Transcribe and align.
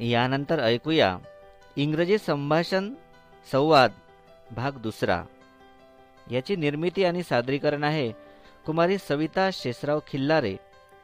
यानंतर 0.00 0.60
ऐकूया 0.64 1.16
इंग्रजी 1.76 2.18
संभाषण 2.18 2.88
संवाद 3.52 3.92
भाग 4.56 4.76
दुसरा. 4.82 5.22
याची 6.30 6.56
निर्मिती 6.56 7.04
आणि 7.04 7.22
सादरीकरण 7.22 7.84
आहे 7.84 8.10
कुमारी 8.66 8.98
सविता 8.98 9.48
शेषराव 9.52 10.00
खिल्लारे 10.06 10.54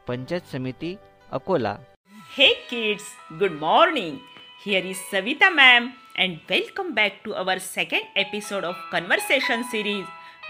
पंचायत 0.08 0.52
समिती 0.52 0.94
Akola. 1.32 1.76
Hey 2.38 2.52
kids 2.70 3.12
good 3.40 3.52
morning 3.60 4.16
here 4.66 4.84
is 4.84 4.96
Savita 5.12 5.50
ma'am 5.50 5.88
and 6.18 6.36
welcome 6.50 6.90
back 6.94 7.20
to 7.24 7.32
our 7.32 7.58
second 7.58 8.18
episode 8.18 8.64
of 8.64 8.88
conversation 8.92 9.62
series 9.62 10.04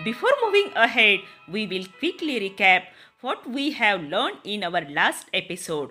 before 0.04 0.38
moving 0.40 0.70
ahead 0.76 1.20
we 1.48 1.66
will 1.66 1.84
quickly 1.98 2.38
recap 2.38 2.82
what 3.24 3.48
we 3.48 3.68
have 3.70 4.02
learn 4.02 4.34
in 4.44 4.64
our 4.64 4.88
last 4.88 5.34
episode 5.34 5.88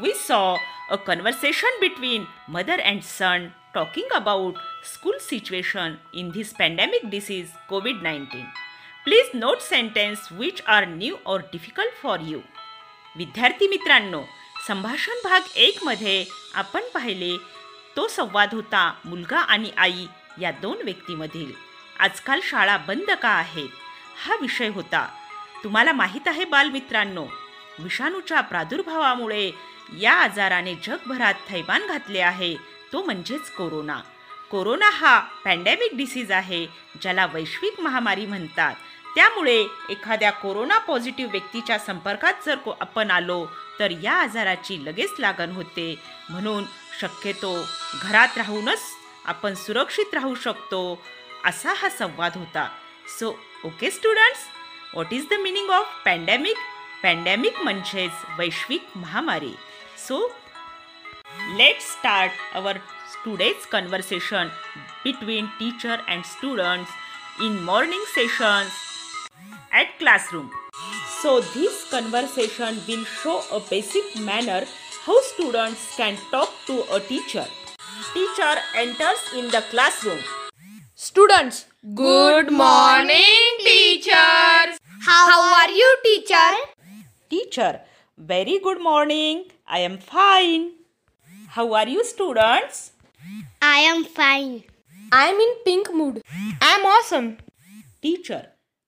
We 0.00 0.14
saw 0.14 0.56
a 0.90 0.98
conversation 0.98 1.70
between 1.80 2.26
mother 2.46 2.78
and 2.80 3.02
son 3.04 3.52
talking 3.74 4.06
about 4.14 4.54
school 4.84 5.18
situation 5.18 5.98
in 6.12 6.30
this 6.30 6.52
pandemic 6.52 7.10
disease 7.10 7.50
COVID-19. 7.68 8.46
Please 9.04 9.34
note 9.34 9.60
sentence 9.62 10.30
which 10.30 10.62
are 10.66 10.86
new 10.86 11.18
or 11.26 11.38
difficult 11.54 11.92
for 12.02 12.16
you. 12.30 12.42
विद्यार्थी 13.16 13.68
मित्रांनो 13.68 14.22
संभाषण 14.66 15.20
भाग 15.24 15.56
एक 15.66 15.82
मध्ये 15.84 16.24
आपण 16.62 16.82
पाहिले 16.94 17.36
तो 17.96 18.06
संवाद 18.08 18.54
होता 18.54 18.82
मुलगा 19.04 19.40
आणि 19.54 19.70
आई 19.86 20.06
या 20.40 20.50
दोन 20.62 20.82
व्यक्तीमधील 20.84 21.52
आजकाल 22.06 22.40
शाळा 22.50 22.76
बंद 22.88 23.10
का 23.22 23.28
आहेत 23.28 23.68
हा 24.24 24.36
विषय 24.40 24.68
होता 24.74 25.06
तुम्हाला 25.64 25.92
माहीत 25.92 26.28
आहे 26.28 26.44
बालमित्रांनो 26.54 27.26
विषाणूच्या 27.78 28.40
प्रादुर्भावामुळे 28.40 29.50
या 30.00 30.12
आजाराने 30.12 30.74
जगभरात 30.74 31.34
थैमान 31.48 31.86
घातले 31.86 32.20
आहे. 32.20 32.54
तो 32.92 33.02
म्हणजेच 33.02 33.50
कोरोना. 33.50 34.00
कोरोना 34.50 34.88
हा 34.90 35.18
पॅन्डेमिक 35.44 35.96
डिसीज 35.96 36.30
आहे 36.32 36.66
ज्याला 37.02 37.26
वैश्विक 37.26 37.80
महामारी 37.80 38.26
म्हणतात. 38.26 38.74
त्यामुळे 39.14 39.56
एखाद्या 39.90 40.30
कोरोना 40.30 40.78
पॉझिटिव्ह 40.78 41.30
व्यक्तीच्या 41.30 41.78
संपर्कात 41.78 42.44
जर 42.46 42.56
को 42.56 42.74
आपण 42.80 43.10
आलो 43.10 43.46
तर 43.80 43.90
या 44.02 44.12
आजाराची 44.12 44.84
लगेच 44.84 45.14
लागण 45.18 45.52
होते. 45.52 45.94
म्हणून 46.30 46.64
शक्यतो 47.00 47.54
घरात 48.02 48.36
राहूनच 48.36 48.80
आपण 49.26 49.54
सुरक्षित 49.54 50.14
राहू 50.14 50.34
शकतो 50.34 51.02
असा 51.44 51.72
हा 51.76 51.88
संवाद 51.88 52.36
होता. 52.36 52.68
So 53.18 53.30
okay 53.64 53.90
students 53.90 54.40
what 54.92 55.12
is 55.12 55.28
the 55.30 55.34
meaning 55.40 55.70
of 55.70 55.86
pandemic 56.04 56.56
pandemic 57.03 57.59
म्हणजेच 57.63 58.25
वैश्विक 58.37 58.87
महामारी 58.95 59.53
so 60.07 60.19
let 61.57 61.81
start 61.81 62.55
our 62.55 62.77
today's 63.25 63.65
conversation 63.73 64.49
between 65.03 65.45
teacher 65.59 65.97
and 66.13 66.25
students 66.29 66.89
in 67.45 67.53
morning 67.69 68.01
sessions 68.15 68.73
at 69.81 69.93
classroom 70.01 70.49
so 71.21 71.39
this 71.53 71.79
conversation 71.93 72.83
will 72.89 73.07
show 73.15 73.37
a 73.59 73.61
basic 73.71 74.13
manner 74.29 74.59
how 75.07 75.17
students 75.31 75.89
can 75.95 76.21
talk 76.35 76.61
to 76.69 76.79
a 76.99 77.03
teacher 77.09 77.49
teacher 78.13 78.53
enters 78.85 79.27
in 79.41 79.51
the 79.57 79.67
classroom 79.73 80.23
Students, 80.95 81.65
good 81.95 82.49
morning, 82.49 83.57
teachers. 83.59 84.77
How 85.01 85.53
are 85.55 85.69
you, 85.69 85.97
teacher? 86.03 86.51
Teacher 87.30 87.80
very 88.34 88.58
good 88.66 88.80
morning 88.80 89.44
i 89.66 89.78
am 89.78 89.98
fine 89.98 90.70
how 91.56 91.72
are 91.80 91.88
you 91.88 92.04
students 92.04 92.92
I 93.60 93.78
am 93.80 94.04
fine. 94.04 94.64
I'm 95.10 95.34
in 95.34 95.54
pink 95.64 95.92
mood. 95.92 96.22
I'm 96.60 96.86
awesome. 96.94 97.38
teacher 98.02 98.40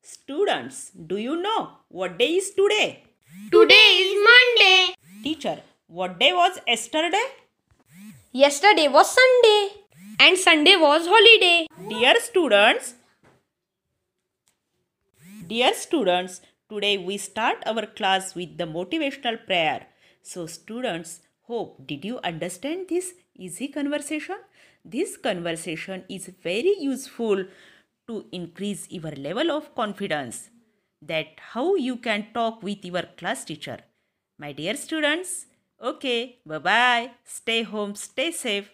students 0.03 0.77
do 1.11 1.17
you 1.23 1.37
know 1.45 1.61
what 1.89 2.17
day 2.19 2.29
is 2.41 2.51
today 2.59 3.03
Today 3.55 3.87
is 4.03 4.13
Monday. 4.27 4.95
teacher 5.25 5.55
what 5.87 6.19
day 6.21 6.33
was 6.33 6.61
yesterday 6.67 7.25
Yesterday 8.33 8.87
was 8.87 9.11
Sunday. 9.11 9.61
And 10.21 10.39
Sunday 10.39 10.77
was 10.77 11.09
holiday. 11.13 11.67
Dear 11.89 12.15
students, 12.21 12.95
dear 15.49 15.75
students, 15.75 16.41
today 16.71 16.97
we 16.99 17.17
start 17.19 17.63
our 17.67 17.85
class 17.87 18.35
with 18.35 18.57
the 18.57 18.65
motivational 18.65 19.45
prayer. 19.45 19.87
So, 20.23 20.47
students, 20.47 21.21
hope 21.43 21.87
did 21.87 22.05
you 22.05 22.21
understand 22.23 22.87
this 22.89 23.15
easy 23.35 23.69
conversation? 23.69 24.37
This 24.85 25.17
conversation 25.17 26.05
is 26.09 26.31
very 26.43 26.75
useful 26.79 27.45
to 28.09 28.25
increase 28.33 28.87
your 28.91 29.13
level 29.13 29.51
of 29.51 29.75
confidence 29.75 30.51
that 31.03 31.27
how 31.53 31.75
you 31.75 31.97
can 31.97 32.27
talk 32.33 32.63
with 32.63 32.85
your 32.85 33.03
class 33.17 33.45
teacher. 33.45 33.79
My 34.39 34.53
dear 34.53 34.77
students, 34.77 35.47
okay, 35.83 36.39
bye 36.47 36.59
bye. 36.59 37.11
Stay 37.25 37.63
home, 37.63 37.95
stay 37.95 38.31
safe. 38.31 38.71